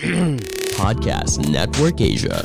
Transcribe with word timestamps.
Podcast 0.80 1.44
Network 1.44 2.00
Asia. 2.00 2.40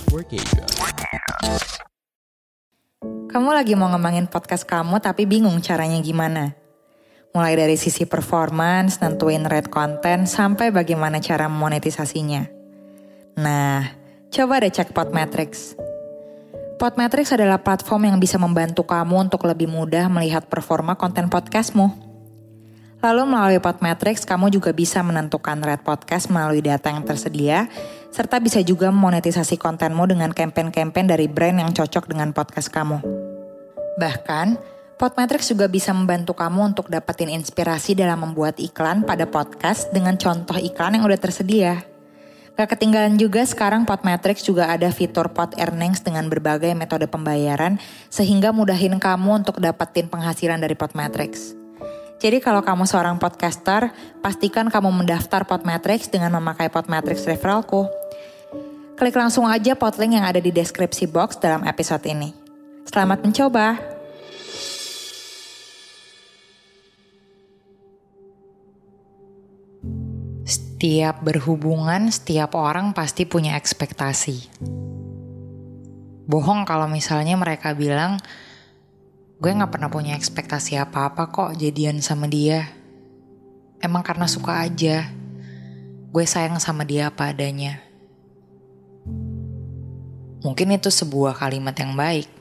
Kamu 3.32 3.50
lagi 3.56 3.80
mau 3.80 3.88
ngembangin 3.96 4.28
podcast 4.28 4.68
kamu 4.68 5.00
tapi 5.00 5.24
bingung 5.24 5.64
caranya 5.64 5.96
gimana? 6.04 6.52
Mulai 7.32 7.56
dari 7.56 7.80
sisi 7.80 8.04
performance, 8.04 9.00
nentuin 9.00 9.48
rate 9.48 9.72
konten, 9.72 10.28
sampai 10.28 10.76
bagaimana 10.76 11.24
cara 11.24 11.48
monetisasinya. 11.48 12.44
Nah, 13.40 13.88
coba 14.36 14.60
deh 14.60 14.72
cek 14.76 14.92
Podmetrics. 14.92 15.80
Podmetrics 16.76 17.40
adalah 17.40 17.64
platform 17.64 18.12
yang 18.12 18.18
bisa 18.20 18.36
membantu 18.36 18.84
kamu 18.84 19.32
untuk 19.32 19.48
lebih 19.48 19.72
mudah 19.72 20.12
melihat 20.12 20.44
performa 20.52 21.00
konten 21.00 21.32
podcastmu. 21.32 22.05
Lalu 23.06 23.22
melalui 23.30 23.62
Podmetrics, 23.62 24.26
kamu 24.26 24.50
juga 24.50 24.74
bisa 24.74 25.06
menentukan 25.06 25.62
rate 25.62 25.86
podcast 25.86 26.26
melalui 26.34 26.66
data 26.66 26.90
yang 26.90 27.06
tersedia, 27.06 27.70
serta 28.10 28.42
bisa 28.42 28.66
juga 28.66 28.90
monetisasi 28.90 29.62
kontenmu 29.62 30.10
dengan 30.10 30.34
campaign-campaign 30.34 31.14
dari 31.14 31.30
brand 31.30 31.62
yang 31.62 31.70
cocok 31.70 32.10
dengan 32.10 32.34
podcast 32.34 32.74
kamu. 32.74 33.06
Bahkan, 34.02 34.58
Podmetrics 34.98 35.54
juga 35.54 35.70
bisa 35.70 35.94
membantu 35.94 36.34
kamu 36.34 36.74
untuk 36.74 36.90
dapetin 36.90 37.30
inspirasi 37.30 37.94
dalam 37.94 38.26
membuat 38.26 38.58
iklan 38.58 39.06
pada 39.06 39.30
podcast 39.30 39.94
dengan 39.94 40.18
contoh 40.18 40.58
iklan 40.58 40.98
yang 40.98 41.06
udah 41.06 41.22
tersedia. 41.22 41.86
Gak 42.58 42.74
ketinggalan 42.74 43.22
juga 43.22 43.46
sekarang 43.46 43.86
Podmetrics 43.86 44.42
juga 44.42 44.74
ada 44.74 44.90
fitur 44.90 45.30
Pod 45.30 45.54
Earnings 45.62 46.02
dengan 46.02 46.26
berbagai 46.26 46.74
metode 46.74 47.06
pembayaran 47.06 47.78
sehingga 48.10 48.50
mudahin 48.50 48.98
kamu 48.98 49.46
untuk 49.46 49.62
dapetin 49.62 50.10
penghasilan 50.10 50.58
dari 50.58 50.74
Podmetrics. 50.74 51.65
Jadi 52.16 52.40
kalau 52.40 52.64
kamu 52.64 52.88
seorang 52.88 53.20
podcaster, 53.20 53.92
pastikan 54.24 54.72
kamu 54.72 55.04
mendaftar 55.04 55.44
Podmetrics 55.44 56.08
dengan 56.08 56.40
memakai 56.40 56.72
Podmetrics 56.72 57.28
referralku. 57.28 57.92
Klik 58.96 59.16
langsung 59.20 59.44
aja 59.44 59.76
podlink 59.76 60.16
yang 60.16 60.24
ada 60.24 60.40
di 60.40 60.56
deskripsi 60.56 61.12
box 61.12 61.36
dalam 61.44 61.68
episode 61.68 62.08
ini. 62.08 62.32
Selamat 62.88 63.20
mencoba! 63.28 63.76
Setiap 70.48 71.20
berhubungan, 71.20 72.08
setiap 72.08 72.56
orang 72.56 72.96
pasti 72.96 73.28
punya 73.28 73.60
ekspektasi. 73.60 74.64
Bohong 76.26 76.64
kalau 76.64 76.88
misalnya 76.88 77.36
mereka 77.36 77.76
bilang, 77.76 78.16
Gue 79.36 79.52
gak 79.52 79.68
pernah 79.68 79.92
punya 79.92 80.16
ekspektasi 80.16 80.80
apa-apa 80.80 81.28
kok 81.28 81.60
jadian 81.60 82.00
sama 82.00 82.32
dia. 82.32 82.72
Emang 83.84 84.00
karena 84.00 84.32
suka 84.32 84.64
aja. 84.64 85.12
Gue 86.16 86.24
sayang 86.24 86.56
sama 86.64 86.88
dia 86.88 87.12
apa 87.12 87.36
adanya. 87.36 87.84
Mungkin 90.40 90.78
itu 90.78 90.88
sebuah 90.88 91.36
kalimat 91.36 91.76
yang 91.76 91.98
baik. 91.98 92.32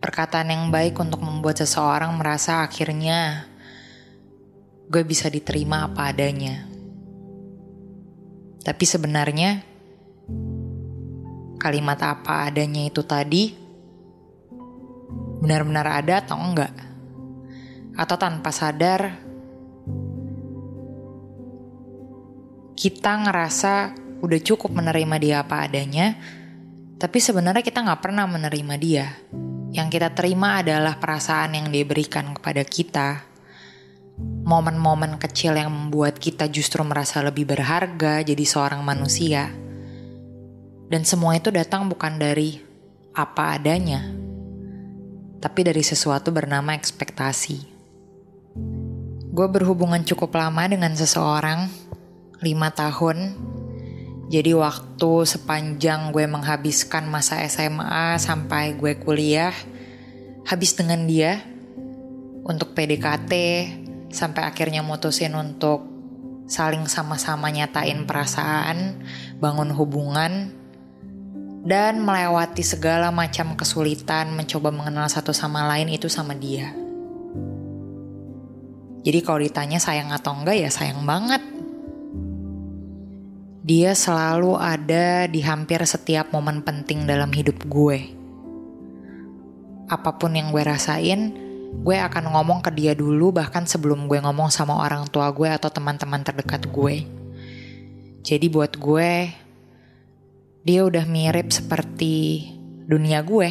Perkataan 0.00 0.52
yang 0.52 0.68
baik 0.68 0.96
untuk 1.00 1.24
membuat 1.24 1.60
seseorang 1.60 2.12
merasa 2.16 2.64
akhirnya 2.64 3.48
gue 4.90 5.02
bisa 5.06 5.30
diterima 5.30 5.88
apa 5.88 6.10
adanya. 6.10 6.66
Tapi 8.60 8.84
sebenarnya 8.84 9.62
kalimat 11.56 12.00
apa 12.02 12.48
adanya 12.48 12.88
itu 12.88 13.00
tadi 13.04 13.59
benar-benar 15.40 15.88
ada 15.88 16.20
atau 16.20 16.36
enggak. 16.36 16.72
Atau 17.96 18.16
tanpa 18.20 18.52
sadar 18.54 19.18
kita 22.80 23.12
ngerasa 23.28 23.92
udah 24.24 24.40
cukup 24.40 24.72
menerima 24.72 25.16
dia 25.20 25.36
apa 25.44 25.68
adanya, 25.68 26.16
tapi 27.00 27.20
sebenarnya 27.20 27.64
kita 27.64 27.80
nggak 27.84 28.00
pernah 28.00 28.24
menerima 28.24 28.74
dia. 28.80 29.06
Yang 29.72 29.88
kita 29.96 30.08
terima 30.12 30.60
adalah 30.60 30.96
perasaan 31.00 31.56
yang 31.56 31.68
dia 31.68 31.84
berikan 31.84 32.36
kepada 32.36 32.64
kita. 32.64 33.08
Momen-momen 34.20 35.16
kecil 35.16 35.56
yang 35.56 35.72
membuat 35.72 36.20
kita 36.20 36.48
justru 36.52 36.84
merasa 36.84 37.24
lebih 37.24 37.48
berharga 37.48 38.20
jadi 38.20 38.44
seorang 38.44 38.84
manusia. 38.84 39.48
Dan 40.90 41.06
semua 41.06 41.38
itu 41.38 41.48
datang 41.54 41.86
bukan 41.88 42.18
dari 42.18 42.58
apa 43.14 43.56
adanya, 43.56 44.19
tapi 45.40 45.64
dari 45.64 45.80
sesuatu 45.80 46.30
bernama 46.30 46.76
ekspektasi. 46.76 47.58
Gue 49.32 49.46
berhubungan 49.48 50.04
cukup 50.04 50.36
lama 50.36 50.68
dengan 50.68 50.92
seseorang, 50.92 51.72
lima 52.44 52.68
tahun. 52.76 53.34
Jadi 54.30 54.52
waktu 54.54 55.12
sepanjang 55.26 56.14
gue 56.14 56.28
menghabiskan 56.28 57.08
masa 57.08 57.42
SMA 57.48 58.20
sampai 58.20 58.78
gue 58.78 59.00
kuliah, 59.00 59.56
habis 60.46 60.76
dengan 60.76 61.02
dia 61.08 61.42
untuk 62.46 62.76
PDKT, 62.76 63.32
sampai 64.12 64.42
akhirnya 64.46 64.84
mutusin 64.84 65.34
untuk 65.34 65.88
saling 66.50 66.86
sama-sama 66.90 67.50
nyatain 67.50 68.06
perasaan, 68.06 69.02
bangun 69.38 69.70
hubungan, 69.74 70.50
dan 71.60 72.00
melewati 72.00 72.64
segala 72.64 73.12
macam 73.12 73.52
kesulitan 73.52 74.32
mencoba 74.32 74.72
mengenal 74.72 75.08
satu 75.12 75.36
sama 75.36 75.68
lain 75.68 75.92
itu 75.92 76.08
sama 76.08 76.32
dia. 76.32 76.72
Jadi 79.00 79.18
kalau 79.24 79.40
ditanya 79.40 79.80
sayang 79.80 80.12
atau 80.12 80.36
enggak 80.36 80.56
ya 80.60 80.70
sayang 80.72 81.04
banget. 81.04 81.40
Dia 83.60 83.92
selalu 83.92 84.56
ada 84.56 85.28
di 85.28 85.40
hampir 85.44 85.78
setiap 85.84 86.32
momen 86.32 86.64
penting 86.64 87.04
dalam 87.04 87.30
hidup 87.30 87.60
gue. 87.68 88.12
Apa 89.86 90.16
pun 90.16 90.34
yang 90.34 90.50
gue 90.50 90.64
rasain, 90.64 91.32
gue 91.80 91.96
akan 91.96 92.34
ngomong 92.34 92.60
ke 92.64 92.72
dia 92.74 92.92
dulu 92.96 93.30
bahkan 93.30 93.68
sebelum 93.68 94.08
gue 94.10 94.18
ngomong 94.18 94.50
sama 94.50 94.80
orang 94.80 95.06
tua 95.06 95.30
gue 95.30 95.48
atau 95.48 95.70
teman-teman 95.70 96.24
terdekat 96.24 96.66
gue. 96.66 97.04
Jadi 98.20 98.46
buat 98.52 98.74
gue, 98.76 99.32
dia 100.60 100.84
udah 100.84 101.04
mirip 101.08 101.48
seperti 101.48 102.46
dunia 102.84 103.24
gue. 103.24 103.50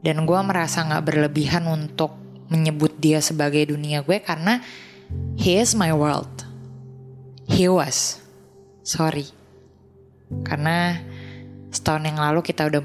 Dan 0.00 0.24
gue 0.24 0.40
merasa 0.40 0.80
gak 0.88 1.12
berlebihan 1.12 1.68
untuk 1.68 2.16
menyebut 2.48 2.96
dia 2.98 3.20
sebagai 3.20 3.70
dunia 3.70 4.00
gue 4.00 4.18
karena 4.24 4.64
he 5.36 5.60
is 5.60 5.76
my 5.76 5.92
world. 5.92 6.48
He 7.44 7.68
was. 7.68 8.22
Sorry. 8.80 9.28
Karena 10.46 10.96
setahun 11.68 12.06
yang 12.08 12.18
lalu 12.18 12.40
kita 12.40 12.70
udah 12.70 12.82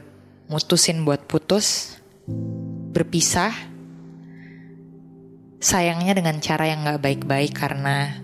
mutusin 0.52 1.08
buat 1.08 1.24
putus, 1.24 1.96
berpisah. 2.92 3.56
Sayangnya 5.64 6.14
dengan 6.20 6.44
cara 6.44 6.68
yang 6.68 6.84
gak 6.84 7.02
baik-baik 7.02 7.56
karena 7.56 8.20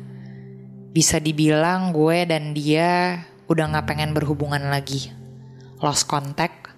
bisa 0.92 1.24
dibilang 1.24 1.96
gue 1.96 2.28
dan 2.28 2.52
dia 2.52 3.24
udah 3.52 3.68
gak 3.76 3.92
pengen 3.92 4.16
berhubungan 4.16 4.72
lagi. 4.72 5.12
Lost 5.84 6.08
contact. 6.08 6.72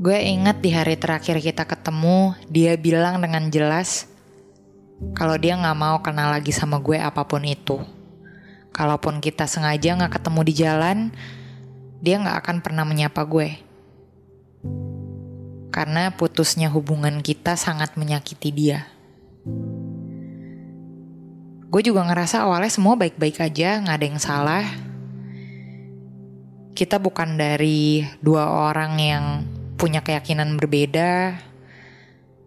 Gue 0.00 0.16
inget 0.24 0.64
di 0.64 0.72
hari 0.72 0.96
terakhir 0.96 1.42
kita 1.42 1.68
ketemu, 1.68 2.32
dia 2.48 2.78
bilang 2.80 3.20
dengan 3.20 3.50
jelas 3.52 4.08
kalau 5.12 5.36
dia 5.36 5.58
gak 5.58 5.78
mau 5.78 6.00
kenal 6.00 6.32
lagi 6.32 6.54
sama 6.54 6.80
gue 6.80 6.96
apa 6.96 7.28
pun 7.28 7.44
itu. 7.44 7.76
Kalaupun 8.72 9.20
kita 9.20 9.44
sengaja 9.44 9.98
gak 10.00 10.22
ketemu 10.22 10.40
di 10.46 10.54
jalan, 10.56 10.98
dia 12.00 12.16
gak 12.22 12.46
akan 12.46 12.56
pernah 12.64 12.88
menyapa 12.88 13.20
gue. 13.26 13.58
Karena 15.68 16.14
putusnya 16.14 16.72
hubungan 16.72 17.20
kita 17.20 17.58
sangat 17.58 17.98
menyakiti 18.00 18.48
dia. 18.54 18.88
Gue 21.68 21.84
juga 21.84 22.00
ngerasa 22.06 22.48
awalnya 22.48 22.72
semua 22.72 22.96
baik-baik 22.96 23.44
aja, 23.44 23.82
gak 23.82 23.96
ada 23.98 24.06
yang 24.08 24.22
salah 24.22 24.87
kita 26.78 27.02
bukan 27.02 27.34
dari 27.34 28.06
dua 28.22 28.70
orang 28.70 29.02
yang 29.02 29.24
punya 29.74 29.98
keyakinan 29.98 30.54
berbeda, 30.54 31.34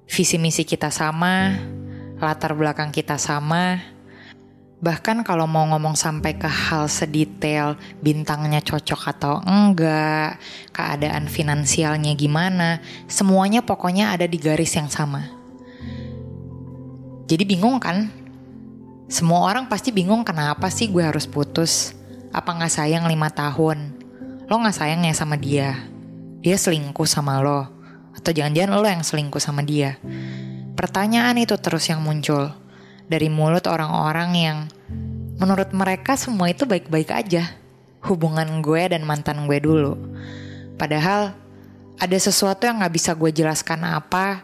visi 0.08 0.40
misi 0.40 0.64
kita 0.64 0.88
sama, 0.88 1.60
latar 2.16 2.56
belakang 2.56 2.96
kita 2.96 3.20
sama. 3.20 3.84
Bahkan 4.80 5.28
kalau 5.28 5.52
mau 5.52 5.68
ngomong 5.68 6.00
sampai 6.00 6.40
ke 6.40 6.48
hal 6.48 6.88
sedetail 6.88 7.76
bintangnya 8.00 8.64
cocok 8.64 9.02
atau 9.12 9.44
enggak, 9.44 10.40
keadaan 10.72 11.28
finansialnya 11.28 12.16
gimana, 12.16 12.80
semuanya 13.12 13.60
pokoknya 13.60 14.16
ada 14.16 14.32
di 14.32 14.40
garis 14.40 14.80
yang 14.80 14.88
sama. 14.88 15.28
Jadi 17.28 17.44
bingung 17.44 17.84
kan? 17.84 18.08
Semua 19.12 19.44
orang 19.44 19.68
pasti 19.68 19.92
bingung 19.92 20.24
kenapa 20.24 20.72
sih 20.72 20.88
gue 20.88 21.04
harus 21.04 21.28
putus? 21.28 21.92
Apa 22.32 22.56
nggak 22.56 22.72
sayang 22.72 23.12
lima 23.12 23.28
tahun? 23.28 24.01
Lo 24.52 24.60
nggak 24.60 24.76
sayang 24.76 25.08
ya 25.08 25.16
sama 25.16 25.40
dia? 25.40 25.80
Dia 26.44 26.60
selingkuh 26.60 27.08
sama 27.08 27.40
lo? 27.40 27.72
Atau 28.12 28.36
jangan-jangan 28.36 28.76
lo 28.76 28.84
yang 28.84 29.00
selingkuh 29.00 29.40
sama 29.40 29.64
dia? 29.64 29.96
Pertanyaan 30.76 31.40
itu 31.40 31.56
terus 31.56 31.88
yang 31.88 32.04
muncul 32.04 32.52
dari 33.08 33.32
mulut 33.32 33.64
orang-orang 33.72 34.30
yang 34.36 34.58
menurut 35.40 35.72
mereka 35.72 36.20
semua 36.20 36.52
itu 36.52 36.68
baik-baik 36.68 37.16
aja. 37.16 37.48
Hubungan 38.04 38.60
gue 38.60 38.92
dan 38.92 39.08
mantan 39.08 39.48
gue 39.48 39.56
dulu. 39.64 39.96
Padahal 40.76 41.32
ada 41.96 42.18
sesuatu 42.20 42.68
yang 42.68 42.84
gak 42.84 42.92
bisa 42.92 43.16
gue 43.16 43.32
jelaskan 43.32 43.88
apa. 43.88 44.44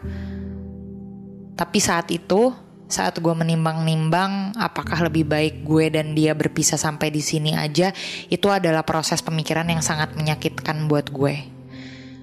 Tapi 1.52 1.78
saat 1.84 2.08
itu, 2.08 2.56
saat 2.88 3.20
gue 3.20 3.34
menimbang-nimbang 3.36 4.56
apakah 4.56 5.04
lebih 5.04 5.28
baik 5.28 5.60
gue 5.60 5.92
dan 5.92 6.16
dia 6.16 6.32
berpisah 6.32 6.80
sampai 6.80 7.12
di 7.12 7.20
sini 7.20 7.52
aja, 7.52 7.92
itu 8.32 8.48
adalah 8.48 8.80
proses 8.82 9.20
pemikiran 9.20 9.68
yang 9.68 9.84
sangat 9.84 10.16
menyakitkan 10.16 10.88
buat 10.88 11.12
gue. 11.12 11.36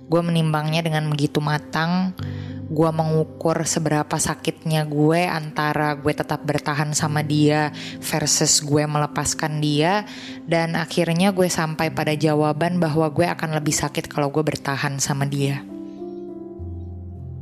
Gue 0.06 0.22
menimbangnya 0.26 0.82
dengan 0.82 1.06
begitu 1.10 1.38
matang, 1.38 2.18
gue 2.66 2.90
mengukur 2.90 3.62
seberapa 3.62 4.18
sakitnya 4.18 4.90
gue 4.90 5.30
antara 5.30 5.94
gue 5.94 6.10
tetap 6.10 6.42
bertahan 6.42 6.98
sama 6.98 7.22
dia 7.22 7.70
versus 8.02 8.66
gue 8.66 8.82
melepaskan 8.90 9.62
dia 9.62 10.02
dan 10.50 10.74
akhirnya 10.74 11.30
gue 11.30 11.46
sampai 11.46 11.94
pada 11.94 12.18
jawaban 12.18 12.82
bahwa 12.82 13.06
gue 13.14 13.30
akan 13.30 13.54
lebih 13.54 13.74
sakit 13.74 14.10
kalau 14.10 14.34
gue 14.34 14.42
bertahan 14.42 14.98
sama 14.98 15.30
dia 15.30 15.62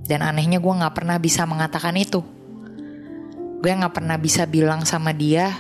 dan 0.04 0.20
anehnya 0.20 0.60
gue 0.60 0.74
nggak 0.76 0.92
pernah 0.92 1.16
bisa 1.16 1.48
mengatakan 1.48 1.96
itu 1.96 2.33
gue 3.64 3.72
nggak 3.72 3.96
pernah 3.96 4.20
bisa 4.20 4.44
bilang 4.44 4.84
sama 4.84 5.16
dia 5.16 5.56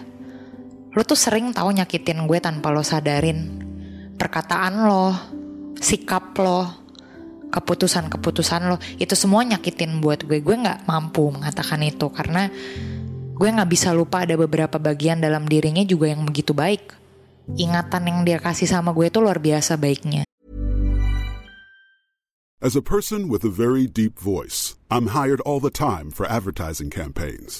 lo 0.91 1.01
tuh 1.07 1.15
sering 1.15 1.55
tahu 1.55 1.71
nyakitin 1.71 2.27
gue 2.27 2.37
tanpa 2.43 2.69
lo 2.69 2.83
sadarin. 2.83 3.63
Perkataan 4.19 4.73
lo 4.85 5.07
sikap 5.79 6.35
lo 6.37 6.83
keputusan-keputusan 7.49 8.61
lo 8.67 8.77
itu 8.99 9.15
semua 9.15 9.41
nyakitin 9.47 10.03
buat 10.03 10.27
gue. 10.27 10.43
Gue 10.43 10.53
nggak 10.59 10.85
mampu 10.85 11.31
mengatakan 11.31 11.81
itu 11.81 12.11
karena 12.11 12.51
gue 13.33 13.49
nggak 13.49 13.71
bisa 13.71 13.95
lupa 13.95 14.27
ada 14.27 14.37
beberapa 14.37 14.77
bagian 14.77 15.17
dalam 15.23 15.49
dirinya 15.49 15.81
juga 15.81 16.11
yang 16.11 16.27
begitu 16.27 16.53
baik. 16.53 16.93
Ingatan 17.57 18.03
yang 18.05 18.19
dia 18.27 18.37
kasih 18.37 18.69
sama 18.69 18.93
gue 18.93 19.09
itu 19.09 19.17
luar 19.17 19.41
biasa 19.41 19.79
baiknya. 19.79 20.27
As 22.63 22.79
a 22.79 22.85
person 22.85 23.27
with 23.27 23.43
a 23.43 23.51
very 23.51 23.89
deep 23.89 24.15
voice, 24.15 24.79
I'm 24.87 25.11
hired 25.11 25.43
all 25.43 25.59
the 25.59 25.73
time 25.73 26.13
for 26.13 26.23
advertising 26.29 26.87
campaigns. 26.87 27.59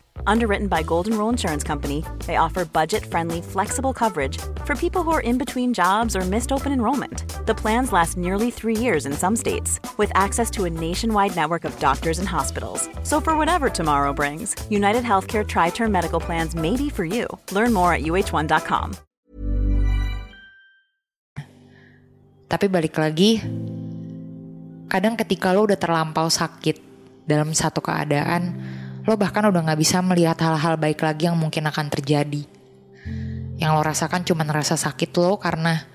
Underwritten 0.27 0.67
by 0.67 0.83
Golden 0.83 1.17
Rule 1.17 1.29
Insurance 1.29 1.63
Company, 1.63 2.03
they 2.25 2.37
offer 2.37 2.65
budget 2.65 3.05
friendly, 3.05 3.41
flexible 3.41 3.93
coverage 3.93 4.37
for 4.65 4.75
people 4.75 5.03
who 5.03 5.11
are 5.11 5.25
in 5.25 5.37
between 5.37 5.73
jobs 5.73 6.15
or 6.15 6.21
missed 6.25 6.51
open 6.51 6.71
enrollment. 6.73 7.25
The 7.45 7.55
plans 7.55 7.91
last 7.91 8.17
nearly 8.17 8.51
three 8.51 8.77
years 8.77 9.05
in 9.05 9.13
some 9.13 9.35
states, 9.35 9.79
with 9.97 10.11
access 10.13 10.49
to 10.57 10.65
a 10.65 10.69
nationwide 10.69 11.35
network 11.35 11.65
of 11.65 11.77
doctors 11.79 12.19
and 12.19 12.27
hospitals. 12.27 12.89
So, 13.03 13.21
for 13.21 13.37
whatever 13.37 13.69
tomorrow 13.69 14.13
brings, 14.13 14.55
United 14.69 15.03
Healthcare 15.03 15.47
Tri 15.47 15.69
Term 15.69 15.91
Medical 15.91 16.19
Plans 16.19 16.55
may 16.55 16.75
be 16.77 16.89
for 16.89 17.05
you. 17.05 17.25
Learn 17.51 17.73
more 17.73 17.93
at 17.93 18.01
uh1.com. 18.01 18.97
Tapi 22.51 22.67
balik 22.67 22.99
lagi, 22.99 23.39
kadang 24.91 25.15
ketika 25.15 25.55
lo 25.55 25.71
udah 25.71 25.79
terlampau 25.79 26.27
sakit 26.27 26.83
dalam 27.23 27.55
satu 27.55 27.79
keadaan, 27.79 28.59
lo 29.01 29.17
bahkan 29.17 29.49
udah 29.49 29.73
gak 29.73 29.81
bisa 29.81 29.97
melihat 30.05 30.37
hal-hal 30.37 30.77
baik 30.77 31.01
lagi 31.01 31.25
yang 31.25 31.37
mungkin 31.37 31.65
akan 31.65 31.89
terjadi. 31.89 32.45
Yang 33.57 33.71
lo 33.73 33.81
rasakan 33.81 34.21
cuma 34.25 34.45
rasa 34.45 34.77
sakit 34.77 35.09
lo 35.17 35.41
karena 35.41 35.85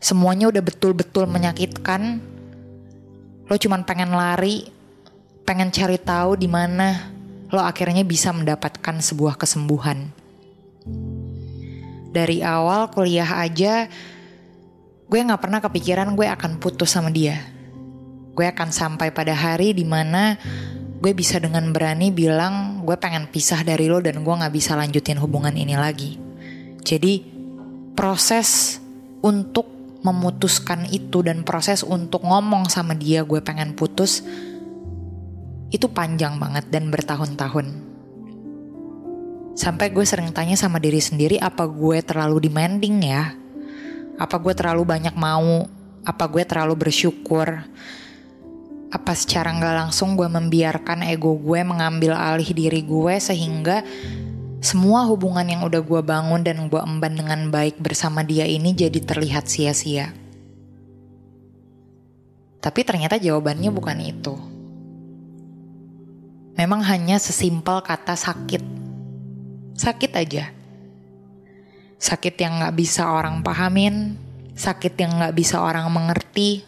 semuanya 0.00 0.52
udah 0.52 0.60
betul-betul 0.60 1.24
menyakitkan. 1.24 2.20
Lo 3.48 3.56
cuma 3.56 3.80
pengen 3.84 4.12
lari, 4.12 4.68
pengen 5.44 5.72
cari 5.72 5.96
tahu 6.00 6.36
di 6.36 6.48
mana 6.48 7.12
lo 7.48 7.60
akhirnya 7.60 8.04
bisa 8.04 8.32
mendapatkan 8.32 9.00
sebuah 9.00 9.40
kesembuhan. 9.40 10.12
Dari 12.14 12.44
awal 12.44 12.92
kuliah 12.92 13.40
aja, 13.40 13.88
gue 15.08 15.18
gak 15.18 15.40
pernah 15.40 15.60
kepikiran 15.64 16.12
gue 16.12 16.28
akan 16.28 16.60
putus 16.60 16.92
sama 16.92 17.08
dia. 17.08 17.40
Gue 18.34 18.50
akan 18.50 18.68
sampai 18.68 19.14
pada 19.14 19.32
hari 19.32 19.72
di 19.72 19.86
mana 19.86 20.36
gue 21.04 21.12
bisa 21.12 21.36
dengan 21.36 21.68
berani 21.68 22.08
bilang 22.08 22.80
gue 22.80 22.96
pengen 22.96 23.28
pisah 23.28 23.60
dari 23.60 23.92
lo 23.92 24.00
dan 24.00 24.24
gue 24.24 24.34
gak 24.40 24.54
bisa 24.56 24.72
lanjutin 24.72 25.20
hubungan 25.20 25.52
ini 25.52 25.76
lagi. 25.76 26.16
Jadi 26.80 27.20
proses 27.92 28.80
untuk 29.20 29.68
memutuskan 30.00 30.88
itu 30.88 31.20
dan 31.20 31.44
proses 31.44 31.84
untuk 31.84 32.24
ngomong 32.24 32.72
sama 32.72 32.96
dia 32.96 33.20
gue 33.20 33.44
pengen 33.44 33.76
putus 33.76 34.24
itu 35.68 35.92
panjang 35.92 36.40
banget 36.40 36.72
dan 36.72 36.88
bertahun-tahun. 36.88 37.84
Sampai 39.60 39.92
gue 39.92 40.08
sering 40.08 40.32
tanya 40.32 40.56
sama 40.56 40.80
diri 40.80 41.04
sendiri 41.04 41.36
apa 41.36 41.68
gue 41.68 42.00
terlalu 42.00 42.48
demanding 42.48 42.96
ya? 43.04 43.36
Apa 44.16 44.40
gue 44.40 44.56
terlalu 44.56 44.88
banyak 44.88 45.12
mau? 45.20 45.68
Apa 46.00 46.24
gue 46.32 46.48
terlalu 46.48 46.88
bersyukur? 46.88 47.60
Apa 48.94 49.10
secara 49.18 49.50
nggak 49.50 49.74
langsung 49.74 50.14
gue 50.14 50.30
membiarkan 50.30 51.02
ego 51.10 51.34
gue 51.34 51.66
mengambil 51.66 52.14
alih 52.14 52.46
diri 52.54 52.86
gue 52.86 53.18
sehingga 53.18 53.82
semua 54.62 55.04
hubungan 55.10 55.44
yang 55.44 55.66
udah 55.66 55.82
gue 55.82 56.00
bangun 56.00 56.46
dan 56.46 56.70
gue 56.70 56.78
emban 56.78 57.18
dengan 57.18 57.50
baik 57.50 57.82
bersama 57.82 58.22
dia 58.22 58.46
ini 58.46 58.70
jadi 58.70 58.96
terlihat 59.02 59.50
sia-sia. 59.50 60.14
Tapi 62.64 62.80
ternyata 62.80 63.20
jawabannya 63.20 63.68
bukan 63.68 63.98
itu. 64.00 64.34
Memang 66.56 66.80
hanya 66.86 67.20
sesimpel 67.20 67.84
kata 67.84 68.16
sakit. 68.16 68.64
Sakit 69.76 70.12
aja. 70.16 70.48
Sakit 72.00 72.32
yang 72.40 72.64
gak 72.64 72.72
bisa 72.72 73.10
orang 73.10 73.44
pahamin, 73.44 74.16
sakit 74.56 74.96
yang 74.96 75.20
gak 75.20 75.36
bisa 75.36 75.60
orang 75.60 75.92
mengerti, 75.92 76.64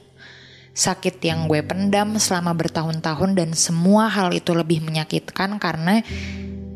sakit 0.77 1.25
yang 1.25 1.49
gue 1.49 1.65
pendam 1.65 2.21
selama 2.21 2.53
bertahun-tahun 2.53 3.33
dan 3.33 3.57
semua 3.57 4.13
hal 4.13 4.37
itu 4.37 4.53
lebih 4.53 4.85
menyakitkan 4.85 5.57
karena 5.57 6.05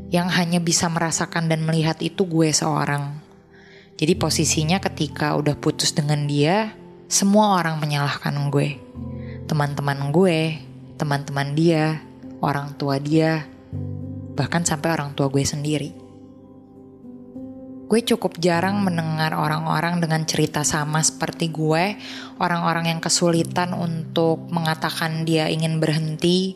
yang 0.08 0.32
hanya 0.32 0.56
bisa 0.56 0.88
merasakan 0.88 1.52
dan 1.52 1.60
melihat 1.68 2.00
itu 2.00 2.24
gue 2.24 2.48
seorang. 2.48 3.20
Jadi 4.00 4.16
posisinya 4.16 4.80
ketika 4.80 5.36
udah 5.36 5.52
putus 5.60 5.92
dengan 5.92 6.24
dia, 6.24 6.72
semua 7.12 7.60
orang 7.60 7.76
menyalahkan 7.76 8.32
gue. 8.48 8.80
Teman-teman 9.44 10.08
gue, 10.08 10.56
teman-teman 10.96 11.52
dia, 11.52 12.00
orang 12.40 12.72
tua 12.80 12.96
dia, 12.96 13.44
bahkan 14.32 14.64
sampai 14.64 14.96
orang 14.96 15.12
tua 15.12 15.28
gue 15.28 15.44
sendiri. 15.44 15.99
Gue 17.90 18.06
cukup 18.06 18.38
jarang 18.38 18.86
mendengar 18.86 19.34
orang-orang 19.34 19.98
dengan 19.98 20.22
cerita 20.22 20.62
sama 20.62 21.02
seperti 21.02 21.50
gue, 21.50 21.98
orang-orang 22.38 22.86
yang 22.94 23.02
kesulitan 23.02 23.74
untuk 23.74 24.46
mengatakan 24.46 25.26
dia 25.26 25.50
ingin 25.50 25.82
berhenti, 25.82 26.54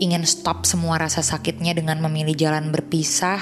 ingin 0.00 0.24
stop 0.24 0.64
semua 0.64 0.96
rasa 0.96 1.20
sakitnya 1.20 1.76
dengan 1.76 2.00
memilih 2.00 2.32
jalan 2.40 2.72
berpisah, 2.72 3.36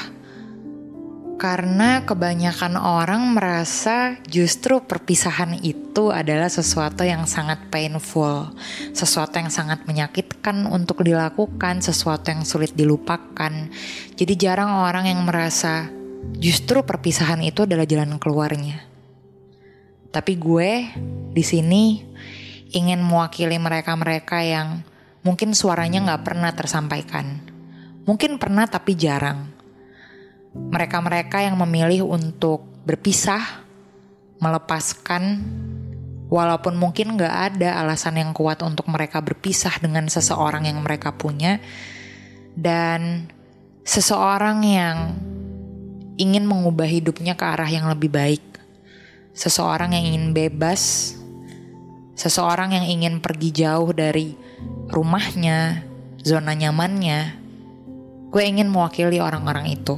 karena 1.38 2.02
kebanyakan 2.02 2.74
orang 2.74 3.30
merasa 3.30 4.18
justru 4.26 4.82
perpisahan 4.82 5.62
itu 5.62 6.10
adalah 6.10 6.50
sesuatu 6.50 7.06
yang 7.06 7.30
sangat 7.30 7.62
painful, 7.70 8.58
sesuatu 8.90 9.38
yang 9.38 9.54
sangat 9.54 9.86
menyakitkan 9.86 10.66
untuk 10.66 11.06
dilakukan, 11.06 11.78
sesuatu 11.78 12.34
yang 12.34 12.42
sulit 12.42 12.74
dilupakan. 12.74 13.70
Jadi 14.18 14.34
jarang 14.34 14.82
orang 14.82 15.06
yang 15.06 15.22
merasa 15.22 16.01
justru 16.38 16.82
perpisahan 16.86 17.42
itu 17.42 17.66
adalah 17.66 17.86
jalan 17.86 18.18
keluarnya. 18.18 18.84
Tapi 20.12 20.36
gue 20.36 20.70
di 21.32 21.44
sini 21.44 22.04
ingin 22.72 23.00
mewakili 23.00 23.56
mereka-mereka 23.56 24.44
yang 24.44 24.84
mungkin 25.24 25.56
suaranya 25.56 26.04
nggak 26.04 26.24
pernah 26.24 26.52
tersampaikan. 26.52 27.48
Mungkin 28.02 28.36
pernah 28.42 28.66
tapi 28.66 28.98
jarang 28.98 29.62
mereka-mereka 30.52 31.40
yang 31.40 31.56
memilih 31.56 32.04
untuk 32.04 32.64
berpisah, 32.84 33.64
melepaskan, 34.36 35.40
walaupun 36.28 36.76
mungkin 36.76 37.16
gak 37.16 37.56
ada 37.56 37.80
alasan 37.80 38.20
yang 38.20 38.36
kuat 38.36 38.60
untuk 38.60 38.88
mereka 38.92 39.24
berpisah 39.24 39.72
dengan 39.80 40.12
seseorang 40.12 40.68
yang 40.68 40.80
mereka 40.84 41.16
punya, 41.16 41.56
dan 42.52 43.32
seseorang 43.80 44.60
yang 44.60 44.96
ingin 46.16 46.44
mengubah 46.44 46.88
hidupnya 46.88 47.38
ke 47.38 47.44
arah 47.44 47.68
yang 47.68 47.88
lebih 47.88 48.12
baik, 48.12 48.44
seseorang 49.32 49.96
yang 49.96 50.04
ingin 50.12 50.26
bebas, 50.36 51.14
seseorang 52.16 52.76
yang 52.76 52.86
ingin 52.86 53.18
pergi 53.18 53.50
jauh 53.52 53.90
dari 53.96 54.36
rumahnya, 54.92 55.84
zona 56.20 56.52
nyamannya. 56.52 57.40
Gue 58.32 58.42
ingin 58.48 58.68
mewakili 58.72 59.20
orang-orang 59.20 59.76
itu. 59.76 59.96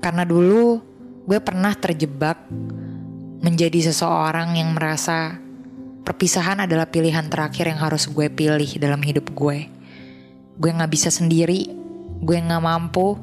Karena 0.00 0.24
dulu 0.24 0.80
gue 1.24 1.40
pernah 1.40 1.72
terjebak 1.72 2.48
menjadi 3.44 3.92
seseorang 3.92 4.56
yang 4.56 4.72
merasa 4.72 5.36
perpisahan 6.04 6.64
adalah 6.64 6.88
pilihan 6.88 7.28
terakhir 7.28 7.68
yang 7.68 7.80
harus 7.80 8.08
gue 8.08 8.28
pilih 8.28 8.68
dalam 8.80 9.00
hidup 9.00 9.32
gue. 9.32 9.68
Gue 10.56 10.70
gak 10.70 10.92
bisa 10.92 11.08
sendiri, 11.08 11.68
gue 12.20 12.36
gak 12.40 12.62
mampu, 12.64 13.16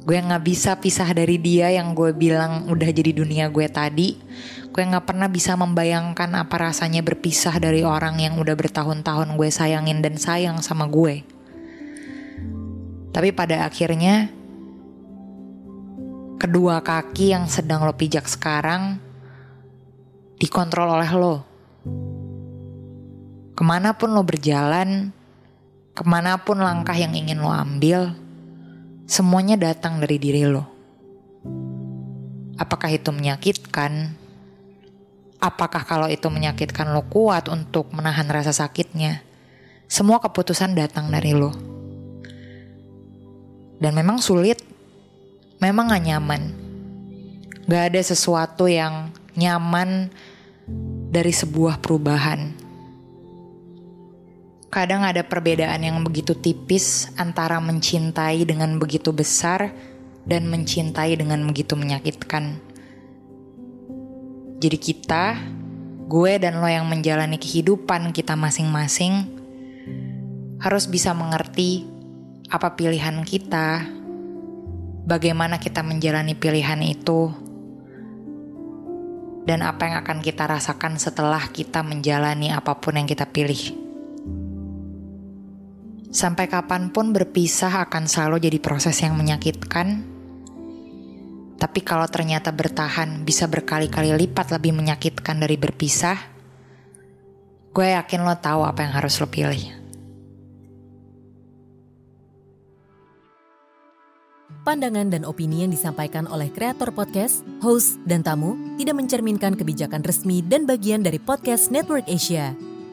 gue 0.00 0.16
gak 0.16 0.44
bisa 0.44 0.80
pisah 0.80 1.12
dari 1.12 1.36
dia 1.36 1.68
yang 1.68 1.92
gue 1.92 2.16
bilang 2.16 2.64
udah 2.72 2.88
jadi 2.88 3.12
dunia 3.12 3.52
gue 3.52 3.68
tadi. 3.68 4.16
Gue 4.70 4.82
gak 4.86 5.04
pernah 5.04 5.28
bisa 5.28 5.58
membayangkan 5.60 6.30
apa 6.40 6.70
rasanya 6.70 7.04
berpisah 7.04 7.60
dari 7.60 7.84
orang 7.84 8.16
yang 8.16 8.40
udah 8.40 8.56
bertahun-tahun 8.56 9.36
gue 9.36 9.48
sayangin 9.52 10.00
dan 10.00 10.16
sayang 10.16 10.64
sama 10.64 10.88
gue. 10.88 11.20
Tapi 13.10 13.28
pada 13.34 13.66
akhirnya 13.66 14.30
kedua 16.40 16.80
kaki 16.80 17.36
yang 17.36 17.44
sedang 17.50 17.84
lo 17.84 17.92
pijak 17.92 18.24
sekarang 18.24 18.96
dikontrol 20.40 20.96
oleh 20.96 21.12
lo. 21.12 21.36
Ke 23.52 23.62
mana 23.66 23.92
pun 23.92 24.16
lo 24.16 24.24
berjalan, 24.24 25.12
ke 25.92 26.02
mana 26.08 26.40
pun 26.40 26.64
langkah 26.64 26.96
yang 26.96 27.12
ingin 27.12 27.44
lo 27.44 27.52
ambil, 27.52 28.16
semuanya 29.10 29.58
datang 29.58 29.98
dari 29.98 30.22
diri 30.22 30.46
lo. 30.46 30.62
Apakah 32.54 32.94
itu 32.94 33.10
menyakitkan? 33.10 34.14
Apakah 35.42 35.82
kalau 35.82 36.06
itu 36.06 36.30
menyakitkan 36.30 36.94
lo 36.94 37.02
kuat 37.10 37.50
untuk 37.50 37.90
menahan 37.90 38.30
rasa 38.30 38.54
sakitnya? 38.54 39.26
Semua 39.90 40.22
keputusan 40.22 40.78
datang 40.78 41.10
dari 41.10 41.34
lo. 41.34 41.50
Dan 43.82 43.98
memang 43.98 44.22
sulit 44.22 44.62
memang 45.58 45.90
gak 45.90 46.06
nyaman. 46.06 46.42
Gak 47.66 47.90
ada 47.90 48.00
sesuatu 48.06 48.70
yang 48.70 49.10
nyaman 49.34 50.06
dari 51.10 51.34
sebuah 51.34 51.82
perubahan. 51.82 52.54
Kadang 54.70 55.02
ada 55.02 55.26
perbedaan 55.26 55.82
yang 55.82 55.98
begitu 56.06 56.38
tipis 56.38 57.10
antara 57.18 57.58
mencintai 57.58 58.46
dengan 58.46 58.78
begitu 58.78 59.10
besar 59.10 59.74
dan 60.22 60.46
mencintai 60.46 61.18
dengan 61.18 61.42
begitu 61.42 61.74
menyakitkan. 61.74 62.62
Jadi 64.62 64.78
kita, 64.78 65.42
gue 66.06 66.32
dan 66.38 66.62
lo 66.62 66.70
yang 66.70 66.86
menjalani 66.86 67.34
kehidupan 67.34 68.14
kita 68.14 68.38
masing-masing 68.38 69.26
harus 70.62 70.86
bisa 70.86 71.18
mengerti 71.18 71.90
apa 72.46 72.78
pilihan 72.78 73.26
kita, 73.26 73.90
bagaimana 75.02 75.58
kita 75.58 75.82
menjalani 75.82 76.38
pilihan 76.38 76.78
itu, 76.86 77.34
dan 79.50 79.66
apa 79.66 79.82
yang 79.90 79.96
akan 80.06 80.22
kita 80.22 80.46
rasakan 80.46 80.94
setelah 80.94 81.42
kita 81.50 81.82
menjalani 81.82 82.54
apa 82.54 82.78
pun 82.78 82.94
yang 83.02 83.10
kita 83.10 83.26
pilih. 83.26 83.89
Sampai 86.10 86.50
kapan 86.50 86.90
pun 86.90 87.14
berpisah 87.14 87.86
akan 87.86 88.10
selalu 88.10 88.42
jadi 88.42 88.58
proses 88.58 88.98
yang 88.98 89.14
menyakitkan, 89.14 90.02
tapi 91.60 91.84
kalau 91.84 92.08
ternyata 92.08 92.50
bertahan 92.50 93.22
bisa 93.22 93.44
berkali-kali 93.44 94.16
lipat 94.16 94.50
lebih 94.50 94.72
menyakitkan 94.72 95.38
dari 95.38 95.60
berpisah, 95.60 96.16
gue 97.70 97.86
yakin 97.94 98.24
lo 98.24 98.34
tahu 98.40 98.64
apa 98.64 98.80
yang 98.82 98.96
harus 98.96 99.20
lo 99.20 99.28
pilih. 99.28 99.76
Pandangan 104.64 105.12
dan 105.12 105.22
opini 105.28 105.62
yang 105.62 105.72
disampaikan 105.72 106.24
oleh 106.26 106.48
kreator 106.48 106.90
podcast, 106.96 107.44
host, 107.60 108.00
dan 108.08 108.24
tamu 108.24 108.56
tidak 108.80 108.96
mencerminkan 108.96 109.52
kebijakan 109.52 110.00
resmi 110.00 110.40
dan 110.40 110.64
bagian 110.64 111.04
dari 111.04 111.20
podcast 111.20 111.68
Network 111.68 112.08
Asia. 112.08 112.69